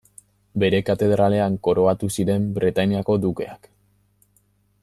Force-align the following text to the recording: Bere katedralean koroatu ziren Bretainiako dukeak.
Bere 0.63 0.79
katedralean 0.87 1.59
koroatu 1.69 2.11
ziren 2.17 2.49
Bretainiako 2.57 3.19
dukeak. 3.27 3.73